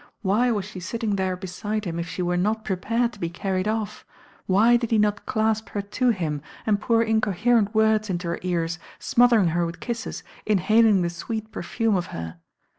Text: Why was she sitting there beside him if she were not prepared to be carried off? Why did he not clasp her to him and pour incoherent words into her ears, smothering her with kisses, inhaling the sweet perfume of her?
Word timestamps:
Why 0.23 0.49
was 0.49 0.65
she 0.65 0.79
sitting 0.79 1.15
there 1.15 1.35
beside 1.37 1.85
him 1.85 1.99
if 1.99 2.09
she 2.09 2.23
were 2.23 2.35
not 2.35 2.65
prepared 2.65 3.13
to 3.13 3.19
be 3.19 3.29
carried 3.29 3.67
off? 3.67 4.03
Why 4.47 4.75
did 4.75 4.89
he 4.89 4.97
not 4.97 5.27
clasp 5.27 5.69
her 5.69 5.81
to 5.83 6.09
him 6.09 6.41
and 6.65 6.81
pour 6.81 7.03
incoherent 7.03 7.75
words 7.75 8.09
into 8.09 8.27
her 8.29 8.39
ears, 8.41 8.79
smothering 8.97 9.49
her 9.49 9.63
with 9.63 9.79
kisses, 9.79 10.23
inhaling 10.43 11.03
the 11.03 11.11
sweet 11.11 11.51
perfume 11.51 11.95
of 11.95 12.07
her? 12.07 12.37